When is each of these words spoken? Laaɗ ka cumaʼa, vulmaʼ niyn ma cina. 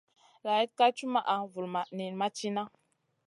Laaɗ 0.43 0.69
ka 0.77 0.85
cumaʼa, 0.97 1.35
vulmaʼ 1.51 1.87
niyn 1.95 2.13
ma 2.19 2.27
cina. 2.37 2.63